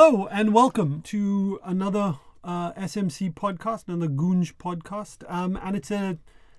[0.00, 6.18] Hello and welcome to another uh, SMC podcast, another Goonj podcast, um, and it's a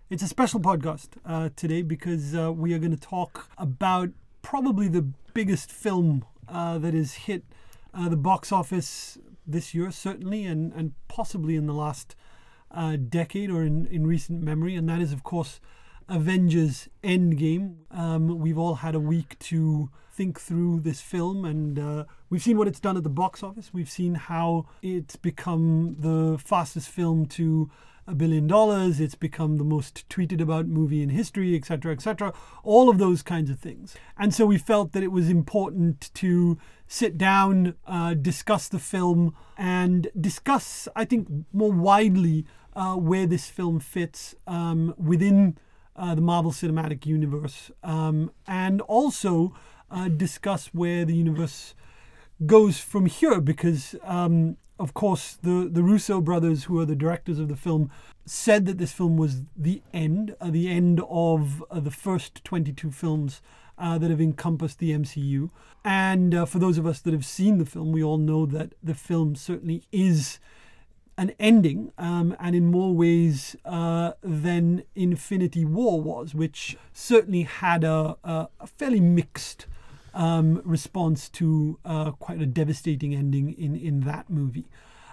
[0.09, 4.09] it's a special podcast uh, today because uh, we are going to talk about
[4.41, 5.04] probably the
[5.34, 7.45] biggest film uh, that has hit
[7.94, 9.17] uh, the box office
[9.48, 12.17] this year, certainly, and and possibly in the last
[12.71, 15.62] uh, decade or in in recent memory, and that is of course
[16.09, 17.76] Avengers Endgame.
[17.90, 22.58] Um, we've all had a week to think through this film, and uh, we've seen
[22.58, 23.70] what it's done at the box office.
[23.73, 27.72] We've seen how it's become the fastest film to
[28.05, 29.00] a billion dollars.
[29.00, 32.34] It's become the most tweeted about movie in history, etc., etc.
[32.64, 33.95] All of those kinds of things.
[34.18, 39.34] And so we felt that it was important to sit down, uh, discuss the film,
[39.58, 42.45] and discuss, I think, more widely
[42.76, 45.58] uh, where this film fits um, within
[45.95, 49.54] uh, the Marvel Cinematic Universe, um, and also
[49.92, 51.73] uh, discuss where the universe
[52.45, 53.42] goes from here.
[53.42, 57.92] Because, um, of course, the the Russo brothers, who are the directors of the film,
[58.26, 62.92] said that this film was the end, uh, the end of uh, the first 22
[62.92, 63.42] films.
[63.82, 65.50] Uh, that have encompassed the MCU.
[65.86, 68.73] And uh, for those of us that have seen the film, we all know that
[68.84, 70.38] the film certainly is
[71.20, 77.84] an ending, um, and in more ways uh, than Infinity War was, which certainly had
[77.84, 79.67] a, a, a fairly mixed
[80.13, 84.67] um, response to uh, quite a devastating ending in, in that movie.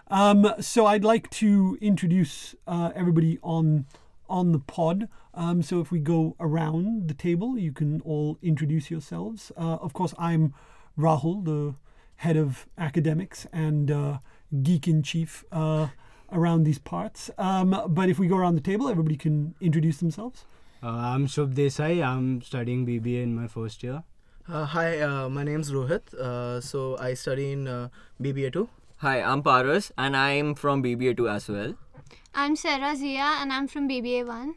[0.08, 3.86] Um, so I'd like to introduce uh, everybody on
[4.28, 5.08] on the pod.
[5.34, 9.52] Um, so if we go around the table, you can all introduce yourselves.
[9.56, 10.52] Uh, of course, I'm
[10.98, 11.74] Rahul, the
[12.16, 14.18] head of academics and uh,
[14.62, 15.88] geek in chief uh,
[16.32, 17.30] around these parts.
[17.38, 20.44] Um, but if we go around the table, everybody can introduce themselves.
[20.82, 22.04] Uh, I'm Shubh Desai.
[22.04, 24.04] I'm studying BBA in my first year.
[24.48, 26.14] Uh, hi, uh, my name's Rohit.
[26.14, 27.88] Uh, so I study in uh,
[28.22, 28.68] BBA 2.
[28.98, 31.74] Hi, I'm Paras and I'm from BBA2 as well.
[32.32, 34.54] I'm Sarah Zia and I'm from BBA1.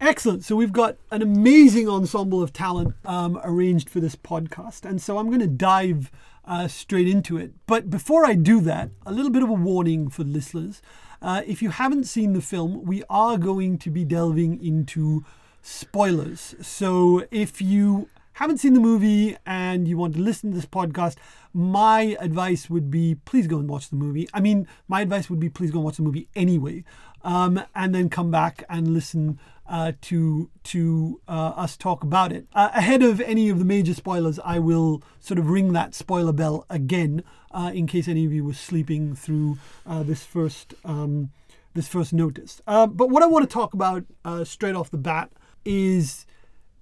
[0.00, 0.44] Excellent.
[0.44, 4.88] So we've got an amazing ensemble of talent um, arranged for this podcast.
[4.88, 6.12] And so I'm going to dive
[6.44, 7.54] uh, straight into it.
[7.66, 10.80] But before I do that, a little bit of a warning for listeners.
[11.20, 15.24] Uh, if you haven't seen the film, we are going to be delving into
[15.60, 16.54] spoilers.
[16.60, 18.08] So if you
[18.42, 21.16] haven't seen the movie and you want to listen to this podcast,
[21.54, 24.28] my advice would be please go and watch the movie.
[24.34, 26.82] I mean, my advice would be please go and watch the movie anyway,
[27.22, 29.38] um, and then come back and listen
[29.68, 32.48] uh, to to uh, us talk about it.
[32.52, 36.32] Uh, ahead of any of the major spoilers, I will sort of ring that spoiler
[36.32, 37.22] bell again
[37.52, 41.30] uh, in case any of you were sleeping through uh, this first um,
[41.74, 42.60] this first notice.
[42.66, 44.04] Uh, but what I want to talk about
[44.42, 45.30] straight off the bat
[45.64, 46.26] is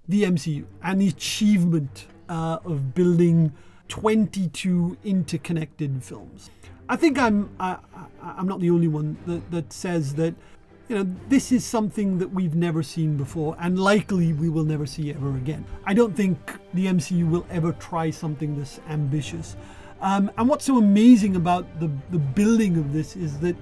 [0.07, 2.07] the MCU the achievement
[2.65, 3.51] of building
[3.87, 6.49] 22 interconnected films.
[6.87, 7.77] I think I'm I,
[8.21, 10.33] I'm not the only one that, that says that
[10.87, 14.85] you know this is something that we've never seen before and likely we will never
[14.85, 15.65] see ever again.
[15.85, 16.37] I don't think
[16.73, 19.55] the MCU will ever try something this ambitious.
[20.01, 23.55] Um, and what's so amazing about the the building of this is that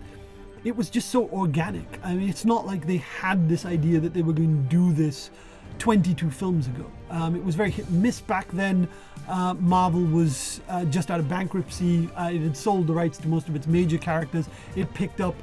[0.63, 1.99] it was just so organic.
[2.03, 4.93] I mean, it's not like they had this idea that they were going to do
[4.93, 5.31] this
[5.79, 6.85] 22 films ago.
[7.09, 8.87] Um, it was very hit and miss back then.
[9.27, 12.09] Uh, Marvel was uh, just out of bankruptcy.
[12.15, 14.49] Uh, it had sold the rights to most of its major characters.
[14.75, 15.35] It picked up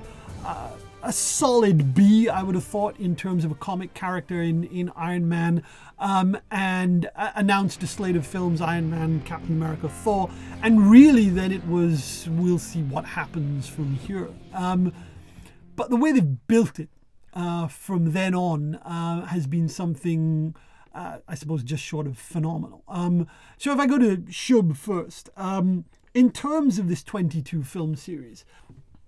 [0.44, 0.70] uh,
[1.02, 4.90] a solid B, I would have thought, in terms of a comic character in, in
[4.96, 5.62] Iron Man,
[6.00, 10.28] um, and uh, announced a slate of films Iron Man, Captain America, Thor.
[10.62, 14.28] And really, then it was we'll see what happens from here.
[14.52, 14.92] Um,
[15.76, 16.88] but the way they've built it
[17.36, 20.56] uh, from then on uh, has been something,
[20.94, 22.82] uh, I suppose, just short of phenomenal.
[22.88, 27.94] Um, so if I go to Shubh first, um, in terms of this 22 film
[27.94, 28.46] series,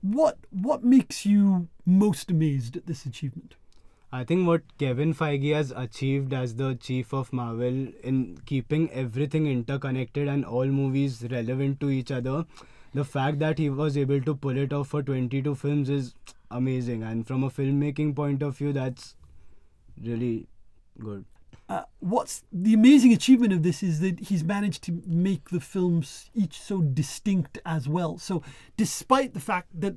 [0.03, 3.55] what what makes you most amazed at this achievement?
[4.13, 9.47] I think what Kevin Feige has achieved as the chief of Marvel in keeping everything
[9.47, 12.47] interconnected and all movies relevant to each other,
[12.95, 16.15] the fact that he was able to pull it off for 22 films is
[16.51, 17.03] amazing.
[17.03, 19.15] And from a filmmaking point of view, that's
[20.03, 20.49] really
[20.99, 21.25] good.
[21.69, 26.31] Uh, what's the amazing achievement of this is that he's managed to make the films
[26.35, 28.17] each so distinct as well.
[28.17, 28.43] So,
[28.77, 29.95] despite the fact that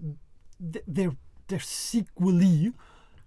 [0.60, 1.16] they're
[1.48, 2.74] they're sequely,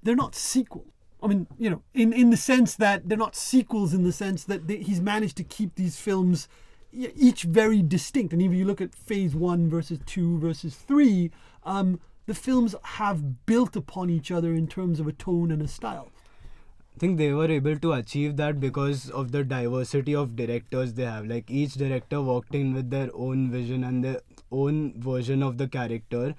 [0.02, 0.86] they're not sequel.
[1.22, 4.44] I mean, you know, in in the sense that they're not sequels, in the sense
[4.44, 6.46] that they, he's managed to keep these films
[6.92, 8.32] each very distinct.
[8.32, 11.30] And even you look at Phase One versus Two versus Three,
[11.64, 15.68] um, the films have built upon each other in terms of a tone and a
[15.68, 16.10] style.
[16.96, 21.04] I think they were able to achieve that because of the diversity of directors they
[21.04, 21.26] have.
[21.26, 24.20] Like each director walked in with their own vision and their
[24.52, 26.34] own version of the character,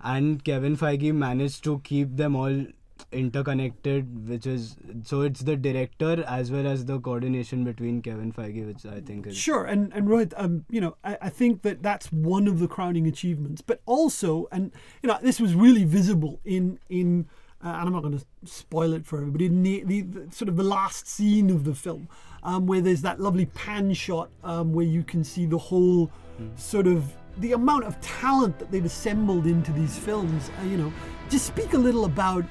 [0.00, 2.64] and Kevin Feige managed to keep them all
[3.12, 8.66] interconnected, which is so it's the director as well as the coordination between Kevin Feige,
[8.66, 11.82] which I think is Sure, and and Rohit, um, you know, I, I think that
[11.82, 13.62] that's one of the crowning achievements.
[13.62, 14.72] But also, and
[15.02, 17.26] you know, this was really visible in in,
[17.64, 19.48] uh, and I'm not going to spoil it for everybody.
[19.48, 22.08] The, the, the sort of the last scene of the film,
[22.42, 26.10] um, where there's that lovely pan shot um, where you can see the whole
[26.56, 30.50] sort of the amount of talent that they've assembled into these films.
[30.60, 30.92] Uh, you know,
[31.30, 32.44] just speak a little about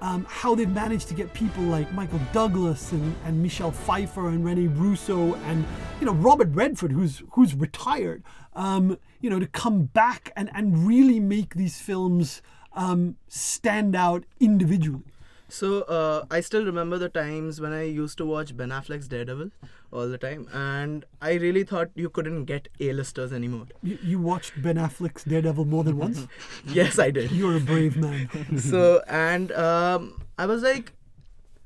[0.00, 4.44] um, how they've managed to get people like Michael Douglas and, and Michelle Pfeiffer and
[4.44, 5.64] Rene Russo and
[6.00, 8.22] you know Robert Redford, who's who's retired,
[8.54, 12.42] um, you know, to come back and, and really make these films
[12.72, 15.04] um, stand out individually.
[15.50, 19.50] So uh, I still remember the times when I used to watch Ben Affleck's Daredevil
[19.92, 23.66] all the time, and I really thought you couldn't get A-listers anymore.
[23.82, 26.26] You, you watched Ben Affleck's Daredevil more than once.
[26.68, 27.32] yes, I did.
[27.32, 28.58] You're a brave man.
[28.58, 30.92] so and um, I was like,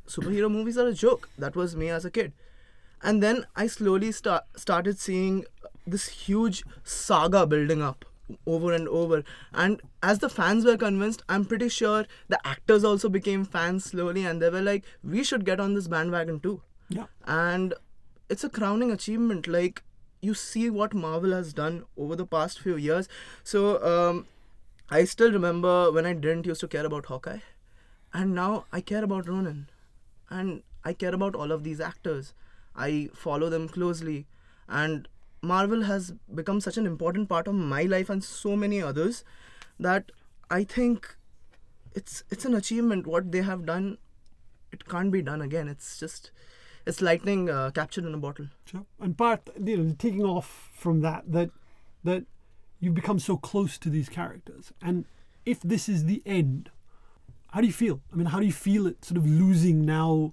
[0.08, 1.28] superhero movies are a joke.
[1.38, 2.32] That was me as a kid,
[3.02, 5.44] and then I slowly start started seeing
[5.86, 8.06] this huge saga building up
[8.46, 9.22] over and over.
[9.52, 14.24] And as the fans were convinced i'm pretty sure the actors also became fans slowly
[14.24, 16.62] and they were like we should get on this bandwagon too.
[16.88, 17.06] Yeah.
[17.26, 17.74] and
[18.28, 19.46] it's a crowning achievement.
[19.46, 19.82] Like
[20.20, 23.08] you see what marvel has done over the past few years.
[23.42, 24.26] So um,
[24.90, 27.40] i still remember when i didn't used to care about hawkeye.
[28.12, 29.68] And now i care about ronan
[30.30, 32.32] and i care about all of these actors.
[32.74, 34.26] I follow them closely.
[34.68, 35.08] And
[35.52, 39.24] marvel has become such an important part of my life and so many others
[39.88, 40.12] that
[40.50, 41.16] i think
[41.94, 43.96] it's it's an achievement what they have done
[44.72, 46.30] it can't be done again it's just
[46.86, 48.84] it's lightning uh, captured in a bottle Sure.
[49.00, 51.50] And part you know, taking off from that, that
[52.02, 52.24] that
[52.80, 55.04] you've become so close to these characters, and
[55.46, 56.70] if this is the end,
[57.52, 58.00] how do you feel?
[58.12, 60.32] I mean, how do you feel it sort of losing now,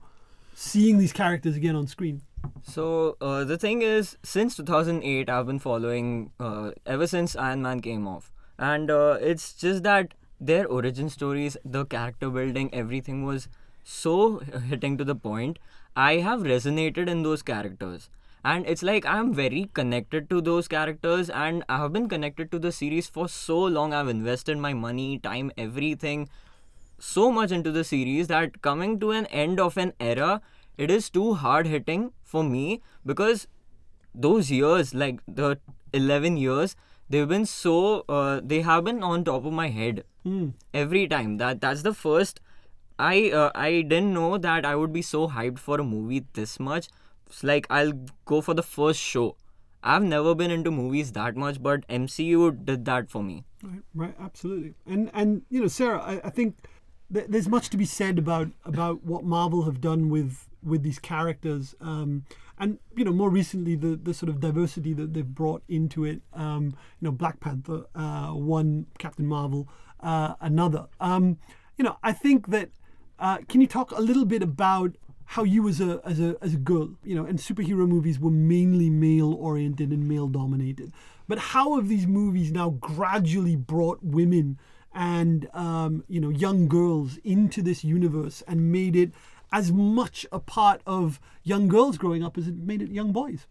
[0.55, 2.23] seeing these characters again on screen?
[2.63, 7.81] So uh, the thing is, since 2008, I've been following uh, ever since Iron Man
[7.81, 13.47] came off, and uh, it's just that their origin stories, the character building, everything was
[13.83, 14.39] so
[14.69, 15.59] hitting to the point.
[15.95, 18.09] I have resonated in those characters,
[18.43, 22.59] and it's like I'm very connected to those characters, and I have been connected to
[22.59, 23.93] the series for so long.
[23.93, 26.29] I've invested my money, time, everything
[26.99, 30.41] so much into the series that coming to an end of an era,
[30.77, 33.47] it is too hard hitting for me because
[34.13, 35.59] those years, like the
[35.93, 36.75] 11 years,
[37.09, 40.03] they've been so, uh, they have been on top of my head
[40.73, 41.37] every time.
[41.37, 42.39] That That's the first.
[42.99, 46.59] I uh, I didn't know that I would be so hyped for a movie this
[46.59, 46.89] much.
[47.27, 47.93] It's like I'll
[48.25, 49.37] go for the first show.
[49.83, 53.43] I've never been into movies that much, but MCU did that for me.
[53.63, 54.75] Right, right, absolutely.
[54.85, 56.55] And and you know, Sarah, I, I think
[57.11, 60.99] th- there's much to be said about about what Marvel have done with with these
[60.99, 62.23] characters, um,
[62.57, 66.21] and you know, more recently the the sort of diversity that they've brought into it.
[66.33, 69.67] Um, you know, Black Panther, uh, one, Captain Marvel,
[69.99, 70.87] uh, another.
[70.99, 71.37] Um,
[71.77, 72.69] you know, I think that.
[73.19, 74.95] Uh, can you talk a little bit about
[75.31, 78.31] how you as a as a as a girl, you know, and superhero movies were
[78.31, 80.91] mainly male oriented and male dominated.
[81.25, 84.59] But how have these movies now gradually brought women
[84.93, 89.13] and um, you know young girls into this universe and made it
[89.51, 93.47] as much a part of young girls growing up as it made it young boys?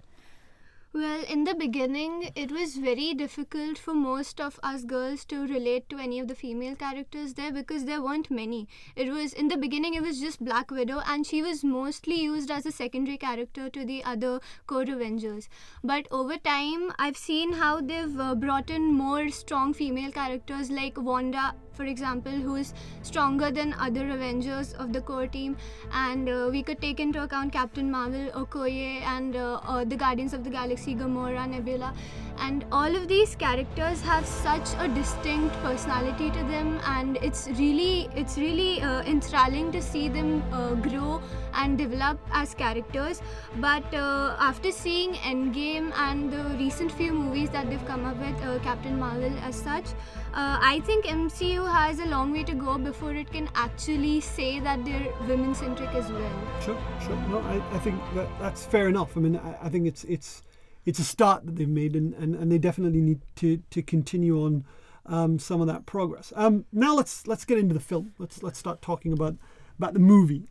[0.93, 5.89] Well, in the beginning, it was very difficult for most of us girls to relate
[5.91, 8.67] to any of the female characters there because there weren't many.
[8.97, 12.51] It was in the beginning, it was just Black Widow, and she was mostly used
[12.51, 15.49] as a secondary character to the other core Avengers.
[15.85, 21.01] But over time, I've seen how they've uh, brought in more strong female characters like
[21.01, 25.57] Wanda for example, who is stronger than other Avengers of the core team.
[25.93, 30.35] And uh, we could take into account Captain Marvel, Okoye, and uh, uh, the Guardians
[30.35, 31.95] of the Galaxy, Gamora, Nebula.
[32.41, 38.09] And all of these characters have such a distinct personality to them, and it's really,
[38.17, 41.21] it's really uh, enthralling to see them uh, grow
[41.55, 43.23] and develop as characters.
[43.57, 48.43] But uh, after seeing Endgame and the recent few movies that they've come up with,
[48.43, 49.85] uh, Captain Marvel as such,
[50.33, 54.61] uh, I think MCU has a long way to go before it can actually say
[54.61, 56.33] that they're women centric as well.
[56.63, 57.17] Sure, sure.
[57.29, 59.17] No, I, I think that that's fair enough.
[59.17, 60.43] I mean, I, I think it's it's
[60.91, 64.45] it's a start that they've made, and, and, and they definitely need to to continue
[64.45, 64.65] on
[65.07, 66.33] um, some of that progress.
[66.35, 68.13] Um, now let's let's get into the film.
[68.19, 69.37] Let's let's start talking about
[69.79, 70.49] about the movie.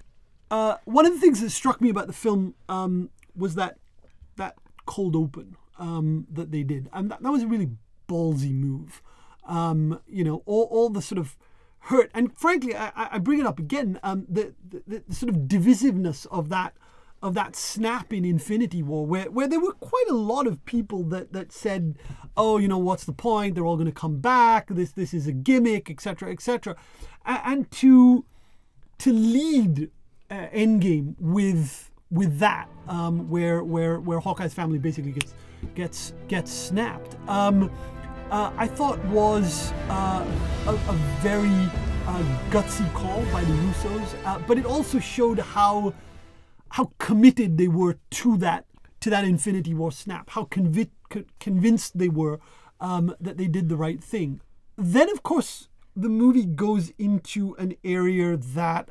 [0.49, 3.79] Uh, one of the things that struck me about the film um, was that
[4.37, 4.55] that
[4.85, 7.71] cold open um, that they did, and that, that was a really
[8.07, 9.01] ballsy move.
[9.45, 11.35] Um, you know, all, all the sort of
[11.79, 13.99] hurt, and frankly, I, I bring it up again.
[14.03, 16.77] Um, the, the the sort of divisiveness of that
[17.21, 21.03] of that snap in Infinity War, where where there were quite a lot of people
[21.05, 21.97] that that said,
[22.37, 23.55] "Oh, you know, what's the point?
[23.55, 24.67] They're all going to come back.
[24.69, 26.75] This this is a gimmick, etc., etc."
[27.25, 28.25] And, and to
[28.99, 29.91] to lead
[30.29, 35.33] uh, Endgame with with that, um, where where where Hawkeye's family basically gets
[35.75, 37.17] gets gets snapped.
[37.27, 37.71] Um,
[38.31, 40.25] uh, I thought was uh,
[40.67, 41.49] a, a very
[42.07, 45.93] uh, gutsy call by the Russos, uh, but it also showed how
[46.71, 48.65] how committed they were to that
[49.01, 52.39] to that Infinity War snap, how convi- co- convinced they were
[52.81, 54.41] um, that they did the right thing.
[54.75, 58.89] Then, of course, the movie goes into an area that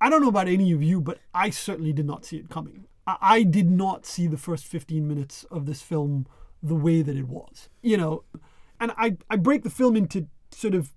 [0.00, 2.86] I don't know about any of you, but I certainly did not see it coming.
[3.06, 6.26] I, I did not see the first 15 minutes of this film
[6.62, 8.24] the way that it was, you know,
[8.80, 10.92] and I, I break the film into sort of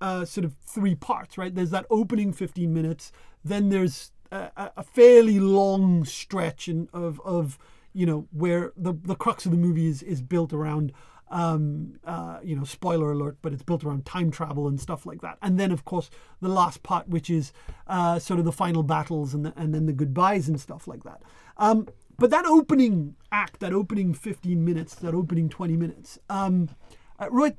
[0.00, 1.54] uh, sort of three parts, right?
[1.54, 3.12] There's that opening 15 minutes,
[3.44, 7.58] then there's a, fairly long stretch in, of, of
[7.92, 10.92] you know where the the crux of the movie is, is built around
[11.30, 15.20] um, uh, you know spoiler alert, but it's built around time travel and stuff like
[15.22, 15.38] that.
[15.42, 17.52] And then of course the last part, which is
[17.86, 21.04] uh, sort of the final battles and the, and then the goodbyes and stuff like
[21.04, 21.22] that.
[21.56, 26.70] Um, but that opening act, that opening 15 minutes, that opening 20 minutes, um,
[27.18, 27.56] uh, Rohit,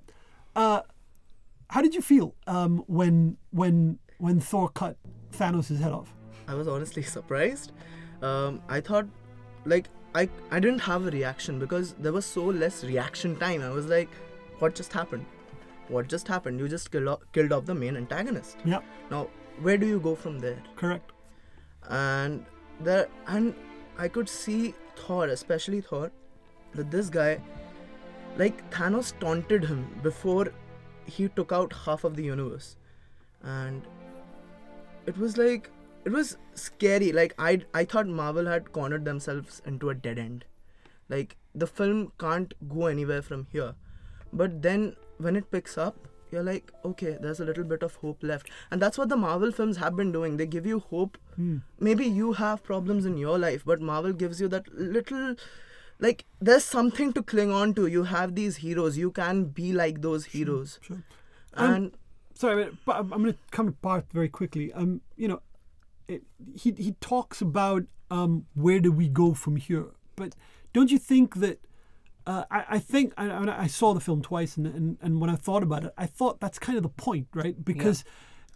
[0.55, 0.81] uh,
[1.69, 4.97] how did you feel um, when when when Thor cut
[5.31, 6.16] Thanos' head off?
[6.47, 7.71] I was honestly surprised.
[8.21, 9.07] Um, I thought,
[9.65, 13.61] like, I I didn't have a reaction because there was so less reaction time.
[13.61, 14.09] I was like,
[14.59, 15.25] what just happened?
[15.89, 16.59] What just happened?
[16.59, 18.57] You just killed off, killed off the main antagonist.
[18.65, 18.79] Yeah,
[19.11, 19.27] Now,
[19.61, 20.61] where do you go from there?
[20.75, 21.11] correct.
[21.89, 22.45] and
[22.87, 23.53] there and
[24.05, 24.57] i could see
[25.01, 26.11] thor especially thor
[26.79, 27.29] that this guy
[28.41, 30.43] like thanos taunted him before
[31.15, 32.67] he took out half of the universe
[33.53, 33.87] and
[35.13, 35.71] it was like
[36.07, 37.11] it was scary.
[37.19, 40.45] Like i i thought marvel had cornered themselves into a dead end.
[41.15, 43.73] Like the film can't go anywhere from here.
[44.41, 44.85] But then
[45.25, 48.49] when it picks up you're like okay there's a little bit of hope left.
[48.71, 50.37] And that's what the marvel films have been doing.
[50.41, 51.17] They give you hope.
[51.87, 55.35] Maybe you have problems in your life but marvel gives you that little
[56.07, 57.87] like there's something to cling on to.
[57.87, 58.97] You have these heroes.
[59.03, 60.79] You can be like those heroes.
[60.89, 61.01] Sure.
[61.55, 61.91] Um, and
[62.41, 64.71] Sorry, but- but I'm going to come to Paras very quickly.
[64.73, 65.41] Um, you know,
[66.07, 66.23] it,
[66.55, 70.35] he he talks about um, where do we go from here, but
[70.73, 71.59] don't you think that?
[72.25, 75.35] Uh, I, I think I, I saw the film twice, and, and and when I
[75.35, 77.63] thought about it, I thought that's kind of the point, right?
[77.63, 78.03] Because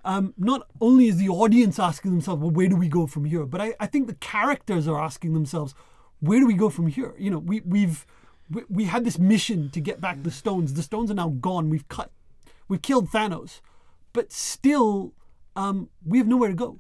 [0.04, 3.46] um, not only is the audience asking themselves, well, where do we go from here?
[3.46, 5.74] But I, I think the characters are asking themselves,
[6.20, 7.14] where do we go from here?
[7.18, 8.06] You know, we we've
[8.50, 10.74] we, we had this mission to get back the stones.
[10.74, 11.70] The stones are now gone.
[11.70, 12.12] We've cut,
[12.68, 13.62] we've killed Thanos,
[14.14, 15.14] but still,
[15.56, 16.80] um, we have nowhere to go.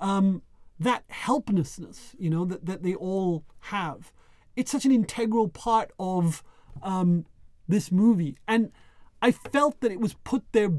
[0.00, 0.42] Um,
[0.78, 4.12] that helplessness, you know, that, that they all have,
[4.56, 6.42] it's such an integral part of
[6.82, 7.26] um,
[7.68, 8.36] this movie.
[8.48, 8.72] And
[9.20, 10.72] I felt that it was put there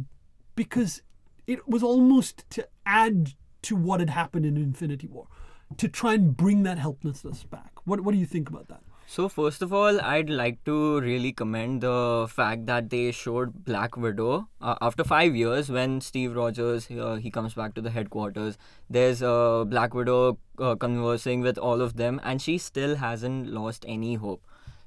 [0.56, 1.04] because
[1.46, 5.28] it was almost to add to what had happened in Infinity War,
[5.78, 7.74] to try and bring that helplessness back.
[7.86, 8.82] What, what do you think about that?
[9.06, 13.98] So first of all, I'd like to really commend the fact that they showed Black
[13.98, 18.58] Widow uh, after five years when Steve Rogers uh, he comes back to the headquarters.
[18.90, 23.84] There's uh, Black Widow uh, conversing with all of them, and she still hasn't lost
[23.86, 24.42] any hope.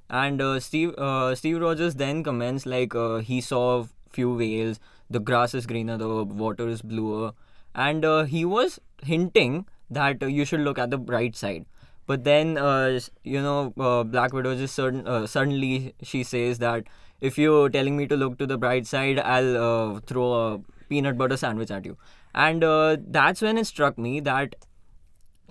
[0.08, 4.80] And uh, Steve uh, Steve Rogers then comments like uh, he saw few whales,
[5.10, 7.32] the grass is greener, the water is bluer,
[7.74, 11.66] and he was hinting that you should look at the bright side.
[12.06, 16.84] But then, uh, you know, uh, Black Widow just sudden, uh, suddenly she says that
[17.20, 21.16] if you're telling me to look to the bright side, I'll uh, throw a peanut
[21.16, 21.96] butter sandwich at you.
[22.34, 24.54] And uh, that's when it struck me that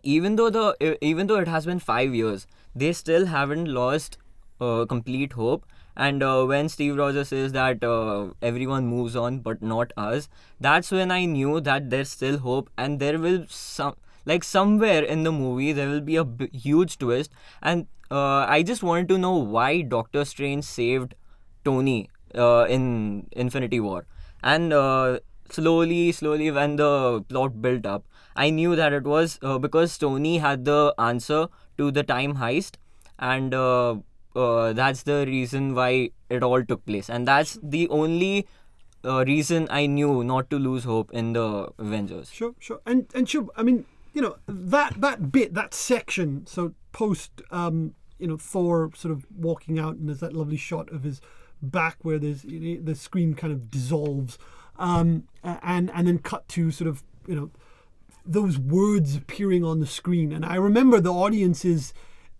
[0.03, 2.45] even though the even though it has been five years,
[2.75, 4.17] they still haven't lost
[4.59, 5.65] uh, complete hope.
[5.95, 7.83] And when Steve Rogers says that
[8.41, 10.27] everyone moves on but not us,
[10.59, 13.95] that's when I knew that there's still hope and there will some
[14.25, 17.31] like somewhere in the movie there will be a b- huge twist.
[17.61, 21.15] And uh, I just wanted to know why Doctor Strange saved
[21.65, 24.05] Tony uh, in Infinity War.
[24.43, 29.57] And uh, slowly, slowly, when the plot built up, I knew that it was uh,
[29.57, 32.75] because Tony had the answer to the time heist,
[33.19, 33.95] and uh,
[34.35, 37.09] uh, that's the reason why it all took place.
[37.09, 38.47] And that's the only
[39.05, 42.31] uh, reason I knew not to lose hope in the Avengers.
[42.31, 43.47] Sure, sure, and and sure.
[43.55, 46.45] I mean, you know that that bit, that section.
[46.47, 50.91] So post, um, you know, Thor sort of walking out, and there's that lovely shot
[50.91, 51.19] of his
[51.61, 54.37] back where there's the screen kind of dissolves,
[54.77, 57.51] um, and and then cut to sort of you know
[58.25, 60.31] those words appearing on the screen.
[60.31, 61.93] And I remember the audience is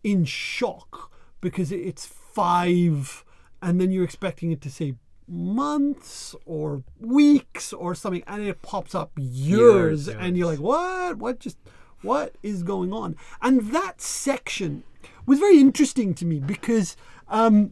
[0.04, 1.12] in shock
[1.42, 3.26] because it's five,
[3.62, 4.96] and then you're expecting it to say
[5.28, 11.18] months or weeks or something, and it pops up years, Years, and you're like, what?
[11.18, 11.58] What just
[12.02, 13.16] what is going on?
[13.42, 14.84] And that section
[15.26, 16.96] was very interesting to me because.
[17.30, 17.72] Um,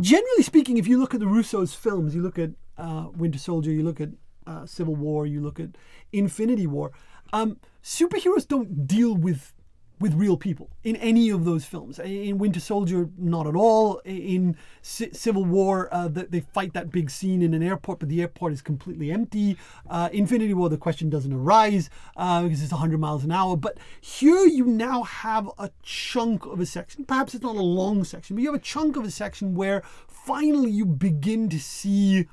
[0.00, 3.70] generally speaking, if you look at the Russo's films, you look at uh, Winter Soldier,
[3.70, 4.10] you look at
[4.46, 5.70] uh, Civil War, you look at
[6.12, 6.92] Infinity War,
[7.32, 9.54] um, superheroes don't deal with
[10.00, 11.98] with real people in any of those films.
[11.98, 13.98] In Winter Soldier, not at all.
[14.06, 18.08] In C- Civil War, uh, th- they fight that big scene in an airport, but
[18.08, 19.58] the airport is completely empty.
[19.88, 23.56] Uh, Infinity War, the question doesn't arise uh, because it's 100 miles an hour.
[23.56, 27.04] But here you now have a chunk of a section.
[27.04, 29.82] Perhaps it's not a long section, but you have a chunk of a section where
[30.08, 32.26] finally you begin to see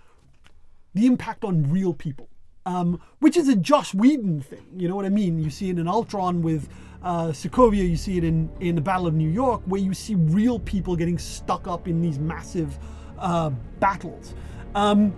[0.94, 2.30] the impact on real people,
[2.68, 4.66] um, which is a Joss Whedon thing.
[4.76, 5.40] You know what I mean?
[5.40, 6.68] You see it in Ultron with
[7.02, 7.90] uh, Sokovia.
[7.90, 10.96] You see it in in the Battle of New York, where you see real people
[10.96, 12.78] getting stuck up in these massive
[13.18, 14.34] uh, battles.
[14.76, 15.14] Um,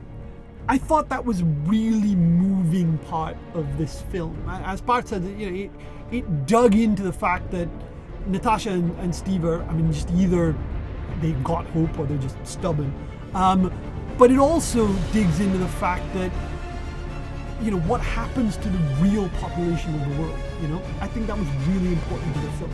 [0.67, 4.37] I thought that was a really moving part of this film.
[4.47, 5.71] As Bart said, you know, it,
[6.11, 7.67] it dug into the fact that
[8.27, 10.55] Natasha and, and Steve are, I mean, just either
[11.21, 12.93] they got hope or they're just stubborn.
[13.33, 13.73] Um,
[14.19, 16.31] but it also digs into the fact that,
[17.61, 20.39] you know, what happens to the real population of the world.
[20.61, 22.71] You know, I think that was really important to the film.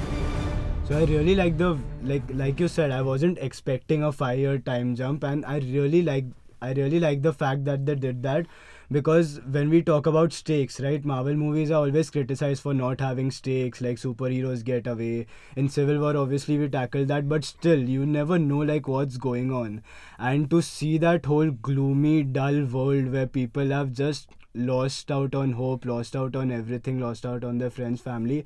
[0.87, 4.59] So I really like the like like you said I wasn't expecting a 5 year
[4.59, 6.25] time jump and I really like
[6.61, 8.45] I really like the fact that they did that
[8.91, 13.31] because when we talk about stakes right Marvel movies are always criticized for not having
[13.31, 18.05] stakes like superheroes get away in Civil War obviously we tackled that but still you
[18.05, 19.81] never know like what's going on
[20.19, 25.51] and to see that whole gloomy dull world where people have just lost out on
[25.51, 28.45] hope lost out on everything lost out on their friends family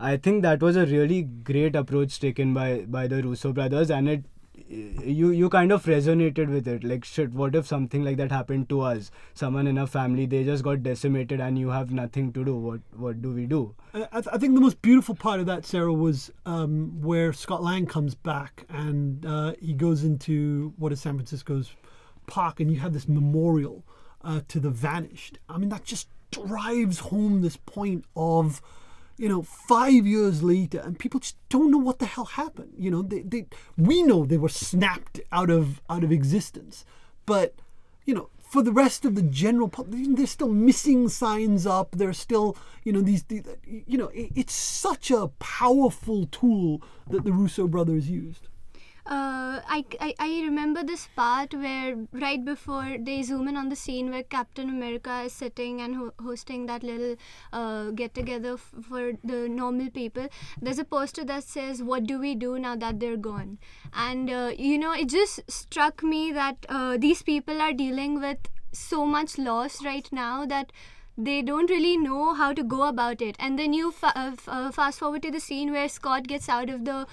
[0.00, 4.08] I think that was a really great approach taken by by the Russo brothers, and
[4.08, 4.24] it
[4.68, 6.84] you you kind of resonated with it.
[6.84, 9.10] Like shit, what if something like that happened to us?
[9.34, 12.56] Someone in a family they just got decimated, and you have nothing to do.
[12.56, 13.74] What what do we do?
[13.92, 17.34] I, I th- I think the most beautiful part of that, Sarah, was um, where
[17.34, 21.74] Scott Lang comes back and uh, he goes into what is San Francisco's
[22.26, 23.84] park, and you have this memorial
[24.24, 25.38] uh, to the vanished.
[25.48, 28.62] I mean, that just drives home this point of,
[29.16, 32.72] you know, five years later, and people just don't know what the hell happened.
[32.78, 36.84] You know, they, they we know they were snapped out of out of existence,
[37.26, 37.54] but
[38.04, 41.92] you know, for the rest of the general public, there's still missing signs up.
[41.92, 43.24] There's still, you know, these,
[43.86, 48.48] you know, it, it's such a powerful tool that the Russo brothers used.
[49.10, 53.74] Uh, I, I, I remember this part where right before they zoom in on the
[53.74, 57.16] scene where Captain America is sitting and ho- hosting that little
[57.52, 60.28] uh, get together f- for the normal people.
[60.62, 63.58] There's a poster that says, "What do we do now that they're gone?"
[63.92, 68.38] And uh, you know, it just struck me that uh, these people are dealing with
[68.70, 70.70] so much loss right now that
[71.18, 74.48] they don't really know how to go about it and then you fa- uh, f-
[74.48, 77.06] uh, fast forward to the scene where scott gets out of the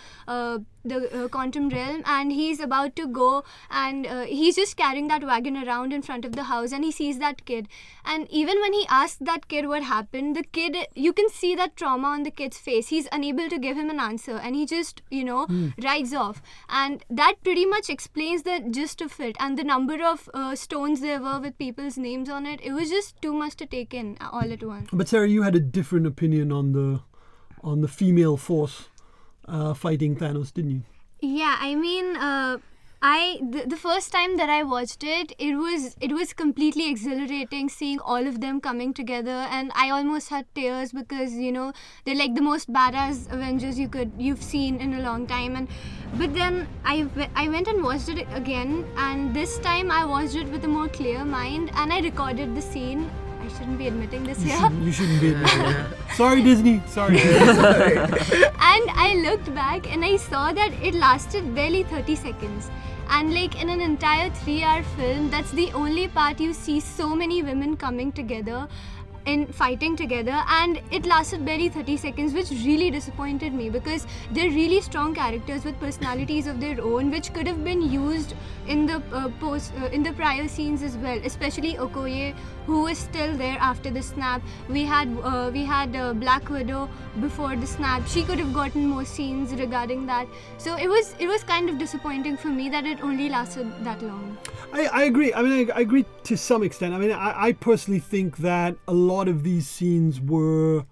[0.87, 5.23] the uh, quantum realm and he's about to go and uh, he's just carrying that
[5.23, 7.67] wagon around in front of the house and he sees that kid.
[8.05, 11.75] And even when he asks that kid what happened the kid you can see that
[11.75, 12.89] trauma on the kid's face.
[12.89, 15.47] He's unable to give him an answer and he just you know
[15.83, 16.41] rides off.
[16.69, 21.01] And that pretty much explains the gist of it and the number of uh, stones
[21.01, 22.59] there were with people's names on it.
[22.63, 24.89] It was just too much to take in all at once.
[24.91, 27.01] But Sarah, you had a different opinion on the
[27.63, 28.89] on the female force
[29.47, 30.81] uh, fighting Thanos, didn't you?
[31.19, 32.57] Yeah, I mean, uh,
[33.01, 37.69] I the, the first time that I watched it, it was it was completely exhilarating
[37.69, 41.73] seeing all of them coming together, and I almost had tears because you know
[42.05, 45.67] they're like the most badass Avengers you could you've seen in a long time, and
[46.15, 50.47] but then I I went and watched it again, and this time I watched it
[50.49, 53.09] with a more clear mind, and I recorded the scene.
[53.47, 54.59] I shouldn't be admitting this You here.
[54.59, 55.29] shouldn't, you shouldn't be.
[55.29, 55.87] admitting that.
[56.15, 56.81] Sorry, Disney.
[56.87, 57.17] Sorry.
[57.17, 62.69] and I looked back and I saw that it lasted barely 30 seconds.
[63.09, 67.15] And like in an entire three hour film, that's the only part you see so
[67.15, 68.67] many women coming together.
[69.27, 74.49] In fighting together and it lasted barely 30 seconds which really disappointed me because they're
[74.49, 78.33] really strong characters with personalities of their own which could have been used
[78.67, 82.33] in the uh, post uh, in the prior scenes as well especially Okoye
[82.65, 86.89] who was still there after the snap we had uh, we had uh, Black Widow
[87.19, 91.27] before the snap she could have gotten more scenes regarding that so it was it
[91.27, 94.37] was kind of disappointing for me that it only lasted that long
[94.73, 95.33] I, I agree.
[95.33, 96.93] I mean, I, I agree to some extent.
[96.93, 100.85] I mean, I, I personally think that a lot of these scenes were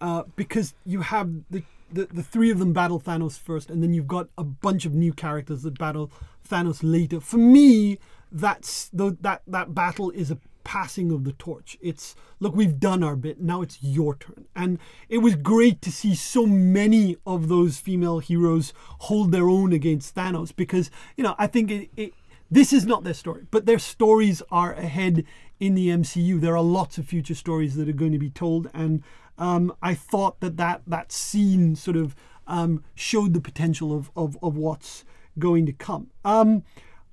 [0.00, 3.94] uh, because you have the, the the three of them battle Thanos first, and then
[3.94, 6.10] you've got a bunch of new characters that battle
[6.46, 7.20] Thanos later.
[7.20, 7.98] For me,
[8.30, 11.78] that's the, that that battle is a passing of the torch.
[11.80, 13.40] It's look, we've done our bit.
[13.40, 18.18] Now it's your turn, and it was great to see so many of those female
[18.18, 22.14] heroes hold their own against Thanos because you know I think it, it
[22.50, 25.24] this is not their story, but their stories are ahead
[25.64, 26.38] in the MCU.
[26.40, 29.02] There are lots of future stories that are going to be told, and
[29.38, 32.14] um, I thought that that, that scene sort of
[32.46, 35.04] um, showed the potential of, of, of what's
[35.38, 36.10] going to come.
[36.24, 36.64] Um,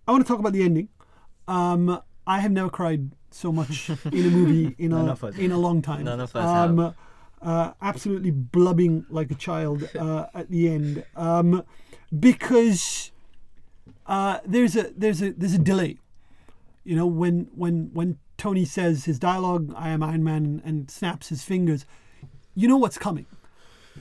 [0.05, 0.89] I want to talk about the ending.
[1.47, 5.81] Um, I have never cried so much in a movie in a in a long
[5.81, 6.03] time.
[6.03, 6.93] None of us um,
[7.41, 11.63] Uh, absolutely blubbing like a child uh, at the end um,
[12.19, 13.11] because
[14.05, 15.97] uh, there's a there's a there's a delay.
[16.83, 21.29] You know when when when Tony says his dialogue, "I am Iron Man," and snaps
[21.29, 21.85] his fingers,
[22.55, 23.27] you know what's coming.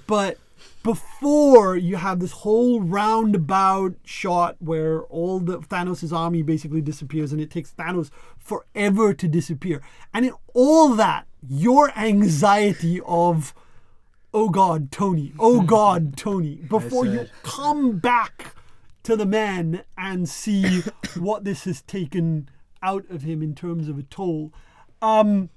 [0.07, 0.38] But
[0.83, 7.40] before you have this whole roundabout shot where all the Thanos' army basically disappears and
[7.42, 9.83] it takes Thanos forever to disappear.
[10.14, 13.53] And in all that, your anxiety of
[14.33, 18.55] oh god, Tony, oh god, Tony, before you come back
[19.03, 20.81] to the man and see
[21.18, 22.48] what this has taken
[22.82, 24.52] out of him in terms of a toll.
[25.02, 25.50] Um,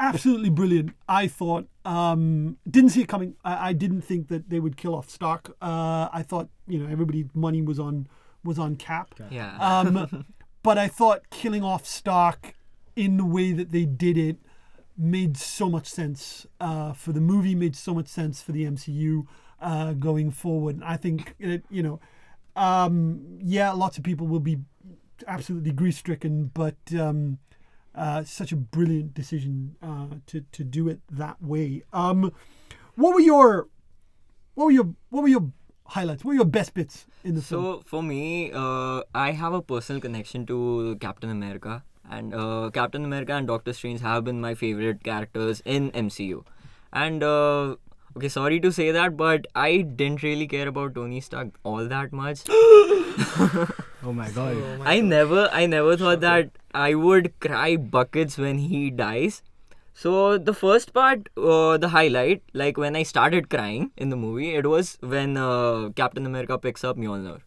[0.00, 0.94] absolutely brilliant.
[1.08, 1.68] I thought.
[1.84, 3.36] Um, didn't see it coming.
[3.44, 5.56] I, I didn't think that they would kill off Stark.
[5.60, 8.08] Uh, I thought you know everybody's money was on
[8.44, 9.14] was on Cap.
[9.30, 9.56] Yeah.
[9.58, 10.26] Um,
[10.62, 12.54] but I thought killing off Stark
[12.96, 14.38] in the way that they did it
[14.96, 17.54] made so much sense uh, for the movie.
[17.54, 19.26] Made so much sense for the MCU
[19.60, 20.82] uh, going forward.
[20.84, 22.00] I think it, you know.
[22.56, 24.58] Um, yeah, lots of people will be
[25.26, 27.38] absolutely grief stricken, but um,
[27.94, 31.82] uh, such a brilliant decision uh, to to do it that way.
[31.92, 32.32] Um,
[32.94, 33.68] what were your
[34.54, 35.50] what were your what were your
[35.86, 36.24] highlights?
[36.24, 37.64] What were your best bits in the film?
[37.64, 43.04] So for me, uh, I have a personal connection to Captain America, and uh, Captain
[43.04, 46.44] America and Doctor Strange have been my favorite characters in MCU.
[46.92, 47.76] And uh,
[48.18, 52.12] okay, sorry to say that, but I didn't really care about Tony Stark all that
[52.12, 52.40] much.
[54.08, 54.56] Oh my god.
[54.84, 59.42] I never, I never thought that I would cry buckets when he dies.
[59.92, 64.54] So the first part, uh, the highlight, like when I started crying in the movie,
[64.54, 67.40] it was when uh, Captain America picks up Mjolnir.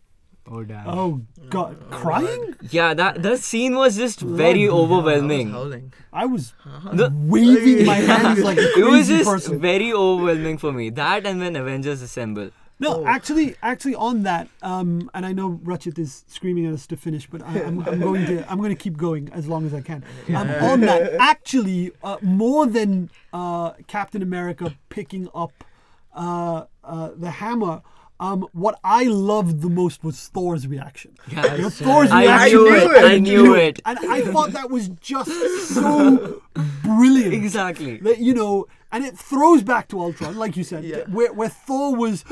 [0.53, 0.87] Oh damn.
[0.89, 2.55] Oh God, crying!
[2.69, 5.51] Yeah, that the scene was just very I was overwhelming.
[5.51, 5.93] howling.
[6.11, 6.53] I was
[6.91, 9.59] The- waving my hands like a It was just person.
[9.61, 10.89] very overwhelming for me.
[10.89, 12.51] That and when Avengers assemble.
[12.79, 16.97] No, actually, actually, on that, um, and I know Ratchet is screaming at us to
[16.97, 19.73] finish, but I, I'm, I'm going to, I'm going to keep going as long as
[19.75, 20.03] I can.
[20.29, 25.63] Um, on that, actually, uh, more than uh, Captain America picking up
[26.15, 27.83] uh, uh, the hammer.
[28.21, 31.15] Um, what I loved the most was Thor's reaction.
[31.31, 33.03] Yeah, You know, Thor's I reaction knew it.
[33.03, 33.79] I knew it.
[33.84, 35.31] and I thought that was just
[35.69, 36.41] so
[36.84, 37.34] brilliant.
[37.34, 37.97] Exactly.
[37.97, 41.03] That you know, and it throws back to Ultron, like you said, Yeah.
[41.10, 42.23] where where Thor was,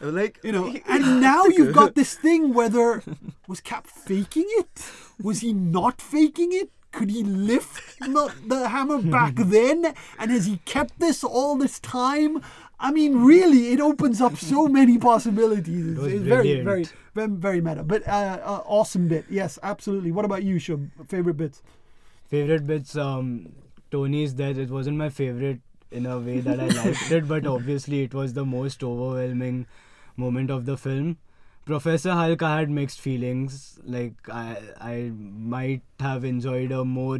[0.00, 2.54] Like you know, and now you've got this thing.
[2.54, 3.02] Whether
[3.46, 4.90] was Cap faking it?
[5.22, 6.70] Was he not faking it?
[6.92, 9.94] Could he lift the, the hammer back then?
[10.16, 12.40] And has he kept this all this time?
[12.84, 15.96] I mean, really, it opens up so many possibilities.
[15.96, 17.82] It's, it's very, very, very, very meta.
[17.82, 20.12] But uh, uh, awesome bit, yes, absolutely.
[20.12, 20.90] What about you, Shubh?
[21.08, 21.62] Favorite bits?
[22.28, 23.54] Favorite bits, um,
[23.90, 24.58] Tony's death.
[24.58, 28.34] It wasn't my favorite in a way that I liked it, but obviously it was
[28.34, 29.66] the most overwhelming
[30.18, 31.16] moment of the film.
[31.64, 33.78] Professor Hulk, I had mixed feelings.
[33.82, 37.18] Like I, I might have enjoyed a more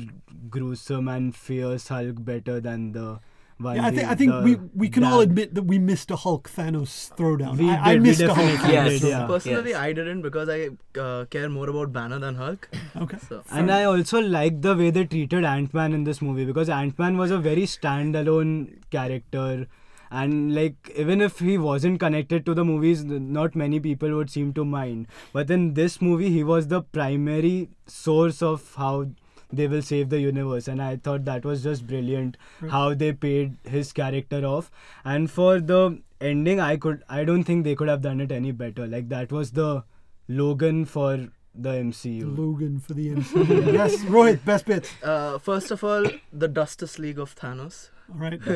[0.50, 3.20] gruesome and fierce Hulk better than the
[3.58, 3.76] one.
[3.76, 6.16] Yeah, I think I think the we we can all admit that we missed a
[6.16, 7.56] Hulk Thanos throwdown.
[7.58, 8.48] We I, I did, we missed a Hulk.
[8.50, 9.26] definitely Thanos did, yeah.
[9.26, 9.80] personally, Yes.
[9.80, 12.68] I didn't because I uh, care more about Banner than Hulk.
[12.96, 13.18] Okay.
[13.28, 16.68] So And I also like the way they treated Ant Man in this movie because
[16.68, 19.66] Ant Man was a very standalone character.
[20.10, 24.52] And like, even if he wasn't connected to the movies, not many people would seem
[24.54, 25.08] to mind.
[25.32, 29.06] But in this movie, he was the primary source of how
[29.52, 32.37] they will save the universe and i thought that was just brilliant
[32.70, 34.70] how they paid his character off
[35.04, 38.52] and for the ending i could i don't think they could have done it any
[38.52, 39.83] better like that was the
[40.28, 43.72] logan for the mcu Logan for the MCU.
[43.72, 44.90] yes, Rohit, best bits.
[45.04, 47.90] Uh, first of all, the Justice League of Thanos.
[48.12, 48.40] All right.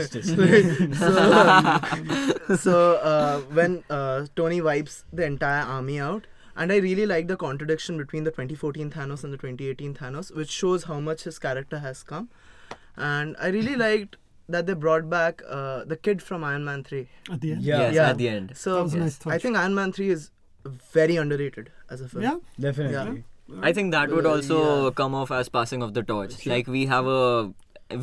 [2.48, 6.26] so so uh, when uh, Tony wipes the entire army out,
[6.58, 10.50] and I really like the contradiction between the 2014 Thanos and the 2018 Thanos, which
[10.50, 12.28] shows how much his character has come.
[12.96, 14.16] And I really liked
[14.56, 17.08] that they brought back uh, the kid from Iron Man 3.
[17.32, 17.62] At the end.
[17.62, 17.80] Yeah.
[17.82, 18.10] yes, yeah.
[18.10, 18.52] at the end.
[18.56, 19.32] So That was a nice touch.
[19.34, 20.30] I think Iron Man 3 is
[20.92, 22.24] very underrated as a film.
[22.24, 22.36] Yeah.
[22.58, 23.24] definitely
[23.62, 24.90] I think that would Uh, also yeah.
[24.90, 26.46] come off as passing of the torch.
[26.46, 27.52] Like we have a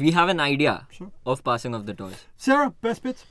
[0.04, 1.12] we have an idea Sure.
[1.34, 2.16] of passing of the torch.
[2.38, 3.26] Sarah, best bits.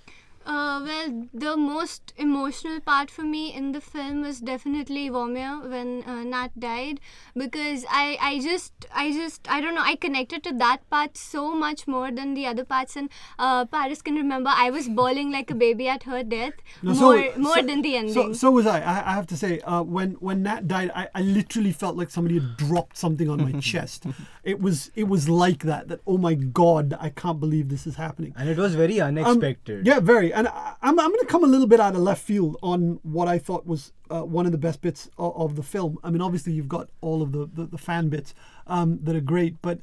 [0.47, 6.03] Uh, well, the most emotional part for me in the film was definitely Vormir when
[6.05, 7.01] uh, Nat died
[7.35, 11.55] because I, I just I just I don't know I connected to that part so
[11.55, 15.51] much more than the other parts and uh, Paras can remember I was bawling like
[15.51, 16.53] a baby at her death
[16.83, 18.13] No, more so- more so- than the ending.
[18.15, 18.81] So, so was I.
[18.81, 18.95] I.
[19.15, 22.39] I have to say, uh, when when Nat died, I, I literally felt like somebody
[22.39, 24.05] had dropped something on my chest.
[24.43, 25.89] It was it was like that.
[25.89, 28.35] That oh my god, I can't believe this is happening.
[28.37, 30.34] and it was very Um, unexpected yeah, very.
[30.35, 33.01] And I, I'm, I'm going to come a little bit out of left field on
[33.03, 35.99] what I thought was uh, one of the best bits of, of the film.
[36.05, 38.35] I mean, obviously, you've got all of the, the, the fan bits
[38.67, 39.79] um, that are great, but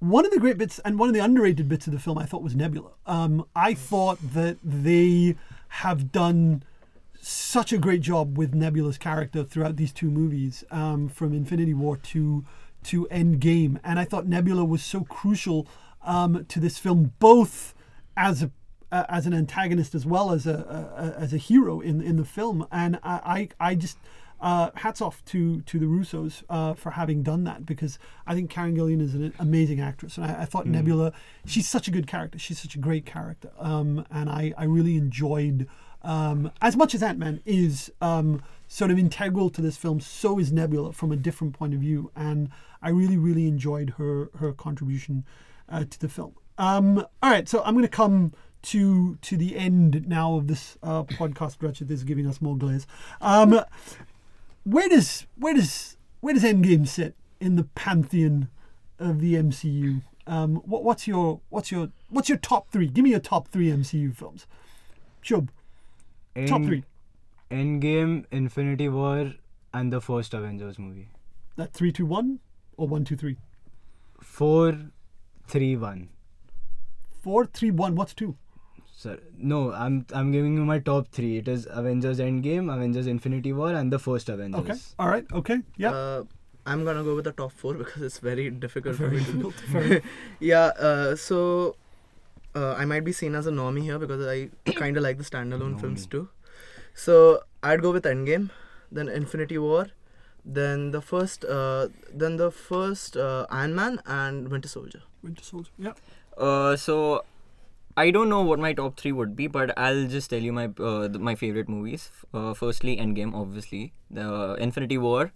[0.00, 2.26] one of the great bits and one of the underrated bits of the film I
[2.26, 2.90] thought was Nebula.
[3.06, 5.36] Um, I thought that they
[5.68, 6.62] have done
[7.20, 11.96] such a great job with Nebula's character throughout these two movies, um, from Infinity War
[11.96, 12.44] to
[12.84, 15.66] to Endgame, and I thought Nebula was so crucial
[16.02, 17.74] um, to this film, both
[18.14, 18.50] as a
[18.94, 22.24] uh, as an antagonist as well as a, a as a hero in in the
[22.24, 23.98] film, and I I, I just.
[24.40, 28.50] Uh, hats off to to the Russos uh, for having done that because I think
[28.50, 30.18] Karen Gillan is an amazing actress.
[30.18, 31.12] And I, I thought Nebula
[31.46, 32.38] she's such a good character.
[32.38, 33.52] She's such a great character.
[33.58, 35.66] Um, and I, I really enjoyed
[36.04, 40.38] um, as much as Ant Man is um, sort of integral to this film, so
[40.38, 42.50] is Nebula from a different point of view, and
[42.82, 45.24] I really, really enjoyed her her contribution
[45.70, 46.34] uh, to the film.
[46.58, 48.32] Um, all right, so I'm going to come
[48.64, 51.56] to to the end now of this uh, podcast.
[51.62, 52.86] Ratchet is giving us more glaze.
[53.20, 53.60] Um,
[54.64, 58.48] where does where does where does Endgame sit in the pantheon
[58.98, 60.02] of the MCU?
[60.26, 62.86] Um, what, what's your what's your what's your top three?
[62.88, 64.46] Give me your top three MCU films.
[65.22, 65.48] Shubh,
[66.46, 66.84] top End- three.
[67.50, 69.34] endgame infinity war
[69.72, 71.08] and the first avengers movie
[71.56, 72.40] That three, two, one,
[72.76, 73.36] or one two three?
[74.20, 74.78] Four
[75.46, 76.08] three one.
[77.22, 77.94] Four three one.
[77.94, 78.36] What's two?
[79.04, 81.36] Sir, no, I'm I'm giving you my top three.
[81.38, 84.60] It is Avengers Endgame, Avengers Infinity War, and the first Avengers.
[84.60, 84.78] Okay.
[84.98, 85.26] All right.
[85.40, 85.58] Okay.
[85.76, 85.90] Yeah.
[85.90, 86.24] Uh,
[86.66, 89.32] I'm gonna go with the top four because it's very difficult Very for me to
[89.32, 89.54] difficult.
[89.72, 90.04] Fair enough.
[90.40, 91.76] yeah uh, so
[92.54, 94.48] uh, i might be seen as a normie here because i
[94.80, 96.28] kind of like the standalone films too
[96.94, 98.50] so i'd go with endgame
[98.90, 99.88] then infinity war
[100.44, 101.88] then the first uh,
[102.22, 105.70] then the first uh, iron man and winter soldier Winter Soldier.
[105.78, 105.94] Yeah.
[106.36, 107.24] Uh, so
[107.96, 110.64] I don't know what my top three would be, but I'll just tell you my
[110.78, 112.10] uh, th- my favorite movies.
[112.32, 115.32] Uh, firstly, Endgame, obviously, the Infinity War,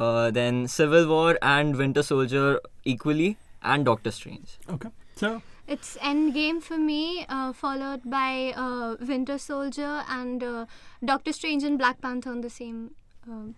[0.00, 4.58] uh, then Civil War and Winter Soldier equally, and Doctor Strange.
[4.68, 4.88] Okay.
[5.16, 5.42] So.
[5.66, 10.66] It's Endgame for me, uh, followed by uh, Winter Soldier and uh,
[11.02, 12.90] Doctor Strange and Black Panther on the same.
[13.26, 13.54] Uh,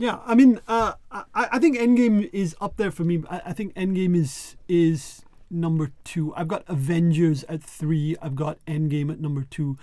[0.00, 3.22] Yeah, I mean, uh, I, I think Endgame is up there for me.
[3.30, 6.34] I, I think Endgame is is number two.
[6.34, 8.16] I've got Avengers at three.
[8.22, 9.76] I've got Endgame at number two,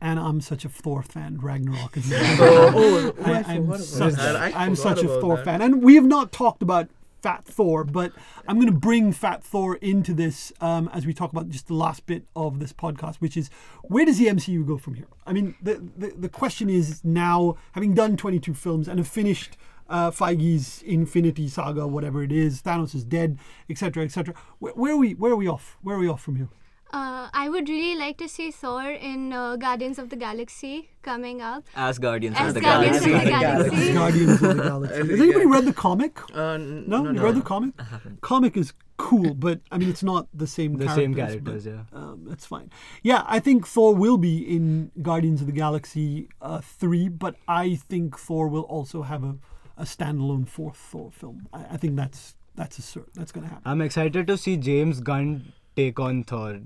[0.00, 1.38] and I'm such a Thor fan.
[1.40, 2.12] Ragnarok is.
[2.14, 4.18] oh, oh, I, I, about such.
[4.18, 5.44] I I'm such a Thor that.
[5.44, 6.88] fan, and we have not talked about
[7.22, 8.12] Fat Thor, but
[8.46, 11.74] I'm going to bring Fat Thor into this um, as we talk about just the
[11.74, 13.50] last bit of this podcast, which is
[13.82, 15.08] where does the MCU go from here?
[15.26, 19.56] I mean, the the, the question is now, having done 22 films and have finished.
[19.88, 23.38] Uh, Feige's Infinity Saga, whatever it is, Thanos is dead,
[23.70, 24.34] etc., etc.
[24.58, 25.12] Where, where are we?
[25.14, 25.78] Where are we off?
[25.82, 26.48] Where are we off from here?
[26.90, 31.42] uh, I would really like to see Thor in uh, Guardians of the Galaxy coming
[31.42, 31.64] up.
[31.76, 33.24] As Guardians As of the Guardians of Galaxy.
[33.24, 33.92] the Galaxy.
[33.92, 34.96] Guardians of the Galaxy.
[35.10, 36.18] Has anybody read the comic?
[36.34, 37.40] Uh, n- No, no, you no, read no.
[37.40, 37.74] the comic?
[38.22, 40.78] Comic is cool, but I mean, it's not the same.
[40.78, 41.82] The characters, same but, characters, yeah.
[41.92, 42.70] Um, that's fine.
[43.02, 47.74] Yeah, I think Thor will be in Guardians of the Galaxy uh, three, but I
[47.74, 49.36] think Thor will also have a,
[49.78, 51.48] a standalone fourth Thor film.
[51.52, 53.06] I, I think that's that's a cert.
[53.14, 53.62] That's gonna happen.
[53.64, 56.60] I'm excited to see James Gunn take on Thor,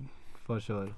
[0.44, 0.88] for sure.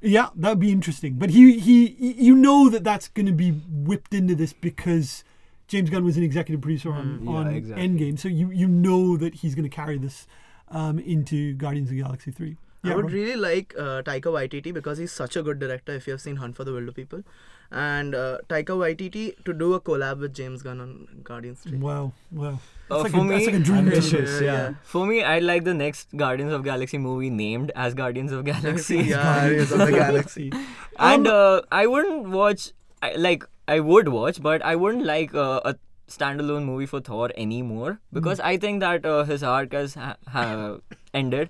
[0.00, 1.14] Yeah, that'd be interesting.
[1.14, 1.86] But he he,
[2.28, 5.24] you know that that's gonna be whipped into this because
[5.66, 7.24] James Gunn was an executive producer on, Mm.
[7.24, 7.88] Yeah, on exactly.
[7.88, 10.26] Endgame, so you you know that he's going to carry this
[10.68, 12.56] um, into Guardians of the Galaxy three.
[12.84, 13.12] I would Rob?
[13.12, 15.92] really like uh, Taika Waititi because he's such a good director.
[15.92, 17.22] If you have seen Hunt for the Wilder People,
[17.70, 21.78] and uh, Taika Waititi to do a collab with James Gunn on Guardians 3.
[21.78, 22.58] Wow, wow.
[22.90, 23.78] Uh, That's, like, for a, that's me, like a dream.
[23.78, 24.38] ambitious.
[24.38, 24.44] team.
[24.48, 24.74] yeah.
[24.82, 28.98] For me, I'd like the next Guardians of Galaxy movie named as Guardians of Galaxy.
[29.14, 30.52] yeah, Guardians of the Galaxy.
[30.98, 32.72] and Um, uh, I wouldn't watch.
[33.02, 35.74] I, like I would watch, but I wouldn't like uh, a
[36.08, 40.76] standalone movie for Thor anymore because I think that uh, his arc has ha- ha-
[41.14, 41.48] ended.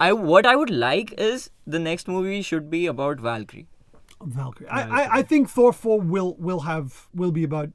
[0.00, 3.66] I what I would like is the next movie should be about Valkyrie.
[4.22, 4.68] Valkyrie.
[4.68, 7.70] I, I, I think Thor four will will have will be about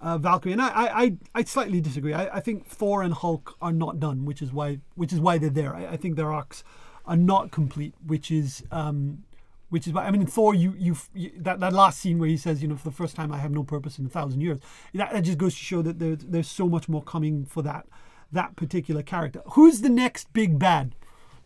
[0.00, 2.12] uh, Valkyrie, and I I, I, I slightly disagree.
[2.14, 5.38] I, I think Thor and Hulk are not done, which is why which is why
[5.38, 5.74] they're there.
[5.74, 6.64] I, I think their arcs
[7.06, 9.24] are not complete, which is um
[9.70, 12.36] which is why I mean Thor you you, you that, that last scene where he
[12.36, 14.58] says you know for the first time I have no purpose in a thousand years
[14.94, 17.86] that, that just goes to show that there's there's so much more coming for that
[18.30, 19.42] that particular character.
[19.52, 20.94] Who's the next big bad?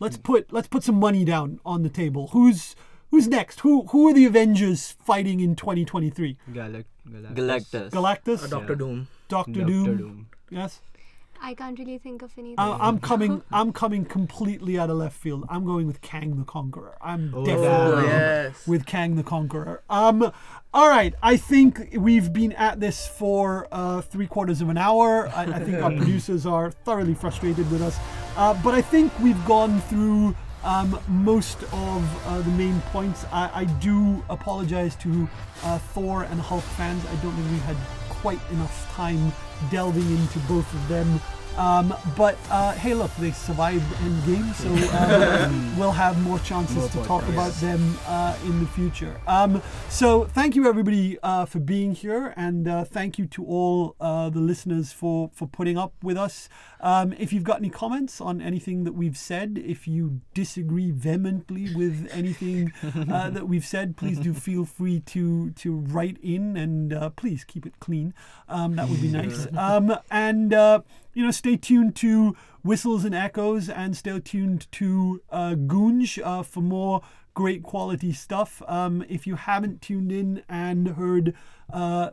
[0.02, 2.26] Let's put let's put some money down on the table.
[2.32, 2.74] Who's
[3.12, 3.60] who's next?
[3.60, 6.36] Who who are the Avengers fighting in 2023?
[6.52, 7.34] Galact- Galactus.
[7.36, 7.90] Galactus.
[7.90, 8.78] Galactus, Uh, Doctor Yeah.
[8.78, 9.06] Doom.
[9.28, 9.96] Doctor, Doctor Doom.
[9.96, 10.26] Doom.
[10.50, 10.80] Yes.
[11.44, 12.56] I can't really think of anything.
[12.58, 13.42] Uh, I'm coming.
[13.52, 15.44] I'm coming completely out of left field.
[15.48, 16.96] I'm going with Kang the Conqueror.
[17.02, 18.66] I'm Oh, definitely yes.
[18.66, 19.82] with Kang the Conqueror.
[19.90, 20.30] Um,
[20.72, 21.14] all right.
[21.20, 25.28] I think we've been at this for uh, three quarters of an hour.
[25.34, 27.98] I, I think our producers are thoroughly frustrated with us,
[28.36, 33.24] uh, but I think we've gone through um, most of uh, the main points.
[33.32, 35.28] I, I do apologize to
[35.64, 37.04] uh, Thor and Hulk fans.
[37.06, 37.76] I don't think we had
[38.22, 39.32] quite enough time
[39.70, 41.20] delving into both of them.
[41.56, 46.88] Um, but uh, hey, look, they survived Endgame, so um, we'll have more chances More
[46.88, 49.20] to talk about them uh, in the future.
[49.26, 53.96] Um, so thank you everybody uh, for being here, and uh, thank you to all
[54.00, 56.48] uh, the listeners for for putting up with us.
[56.80, 61.74] Um, if you've got any comments on anything that we've said, if you disagree vehemently
[61.74, 62.72] with anything
[63.10, 67.44] uh, that we've said, please do feel free to to write in and uh, please
[67.44, 68.14] keep it clean.
[68.48, 69.46] Um, that would be nice.
[69.56, 70.80] Um, and uh,
[71.14, 76.42] you know, stay tuned to Whistles and Echoes and stay tuned to uh, Goonj uh,
[76.42, 77.02] for more
[77.34, 78.62] great quality stuff.
[78.66, 81.34] Um, if you haven't tuned in and heard
[81.72, 82.10] uh,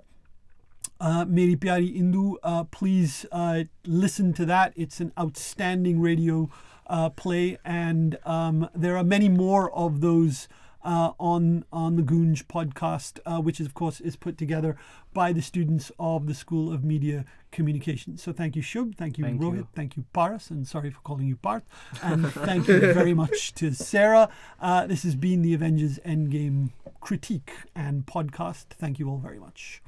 [1.00, 4.74] uh, Meri Pyari Indu, uh, please uh, listen to that.
[4.76, 6.50] It's an outstanding radio
[6.88, 10.48] uh, play, and um, there are many more of those
[10.84, 14.78] uh, on on the Goonj podcast, uh, which is of course is put together
[15.14, 18.18] by the students of the School of Media Communication.
[18.18, 19.68] So thank you, Shubh, thank you, Thank Rohit, you.
[19.76, 21.64] thank you, Paras, and sorry for calling you Parth,
[22.04, 24.30] and thank you very much to Sarah.
[24.60, 28.66] Uh, this has been the Avengers Endgame critique and podcast.
[28.78, 29.82] Thank you all very much.